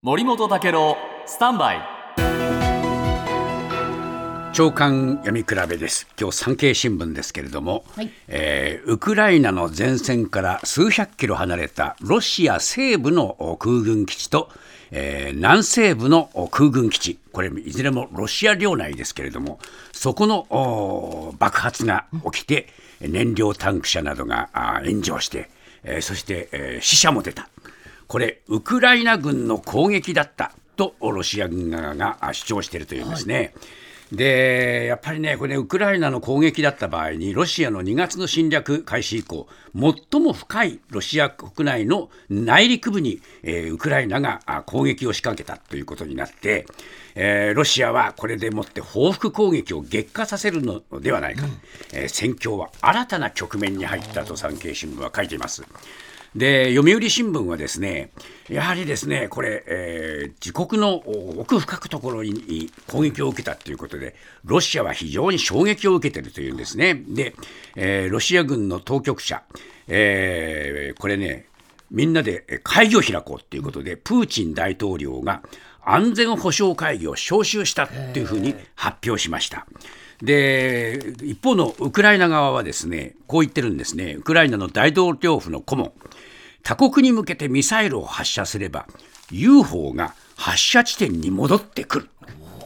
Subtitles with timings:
[0.00, 0.96] 森本武郎
[1.26, 1.80] スタンバイ。
[4.52, 6.06] 長官読み比べです。
[6.16, 8.10] 今日産経新聞ですけれども、はい。
[8.28, 14.50] えーウクライナの前線から数百キロ離れたロシア西部の空軍基地と、
[14.92, 17.18] えー南西部の空軍基地。
[17.32, 19.58] これいずれもロシア領内ですけれども
[19.90, 22.68] そこのお爆発が起きて
[23.00, 25.50] 燃料タンク車などがあ炎上して、
[25.82, 27.48] えーそして、えー死者も出た
[28.08, 33.54] これウクライナ軍の攻撃だったとロシア軍側があ主張しているというんですね。
[34.10, 46.64] でやっぱりね、これね、ウクライナの攻撃だった場合に、ロシアの2月の侵略開始以降、最も深いロシア国内の内陸部に、えーウクライナがあ攻撃を仕掛けたということになって、
[47.14, 51.44] えーロシアはこれでもって報復攻撃を激化させるのではないか、
[51.92, 55.64] えー戦況は新たな局面に入ったと産経新聞は書いています。
[56.38, 58.10] で読売新聞はですね
[58.48, 66.94] やはりですねこれ、えー自国のお奥深くところに攻撃を受けたということでロシアは非常に衝撃を受けているというんですね。
[66.94, 67.34] で、
[67.76, 69.42] えーロシア軍の当局者、
[69.88, 71.46] えーこれね
[71.90, 75.42] みんなでえー会議を開こうということでプーチン大統領が
[75.84, 79.66] 安全保障会議を招集したというふうに発表しました。
[80.22, 84.14] で一方のウクライナ側はですねこう言ってるんですね。
[84.14, 85.92] ウクライナの大統領府の顧問
[86.68, 88.86] 他国に向けてミサイルを発射すれば
[89.30, 92.08] UFO が発射地点に戻ってくる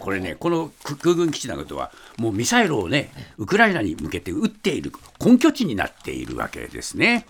[0.00, 0.70] これねこの
[1.02, 7.24] 空軍基地などはもうミサイルをねウクライナに向けて撃っている根拠地になっているわけですね。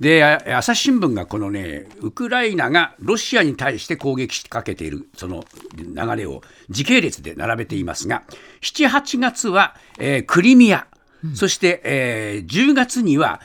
[0.00, 5.44] で朝日新聞がこのねウクライナがロシアに対して攻撃しかけているその
[5.78, 8.22] 流れを時系列で並べていますが
[8.60, 10.86] 7、8月は、えークリミア、
[11.34, 13.40] そして、えー10月には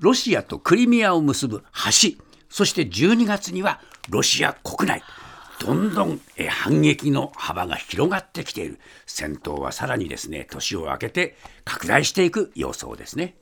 [0.00, 2.16] ロシアとクリミアを結ぶ橋
[2.48, 5.02] そして12月にはロシア国内
[5.60, 13.34] どんどん反撃の幅が広がってきている戦闘はさらにですね年を明けて拡大していく様相ですね。